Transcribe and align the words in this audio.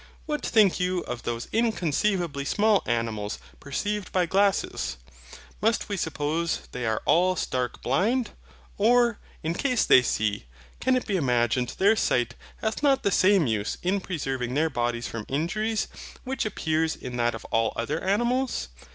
What 0.25 0.43
think 0.43 0.79
you 0.79 1.01
of 1.01 1.21
those 1.21 1.47
inconceivably 1.51 2.43
small 2.43 2.81
animals 2.87 3.37
perceived 3.59 4.11
by 4.11 4.25
glasses? 4.25 4.97
must 5.61 5.89
we 5.89 5.95
suppose 5.95 6.61
they 6.71 6.87
are 6.87 7.03
all 7.05 7.35
stark 7.35 7.83
blind? 7.83 8.31
Or, 8.79 9.19
in 9.43 9.53
case 9.53 9.85
they 9.85 10.01
see, 10.01 10.45
can 10.79 10.95
it 10.95 11.05
be 11.05 11.17
imagined 11.17 11.75
their 11.77 11.95
sight 11.95 12.33
hath 12.63 12.81
not 12.81 13.03
the 13.03 13.11
same 13.11 13.45
use 13.45 13.77
in 13.83 14.01
preserving 14.01 14.55
their 14.55 14.71
bodies 14.71 15.07
from 15.07 15.23
injuries, 15.29 15.87
which 16.23 16.47
appears 16.47 16.95
in 16.95 17.17
that 17.17 17.35
of 17.35 17.45
all 17.51 17.71
other 17.75 18.03
animals? 18.03 18.69